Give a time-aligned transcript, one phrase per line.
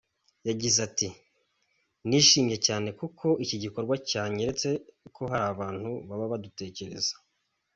[0.47, 1.07] Yagize ati
[2.07, 4.67] “Nishimye cyane kuko iki gikorwa cyanyeretse
[5.15, 7.13] ko hari abantu baba badutekereza.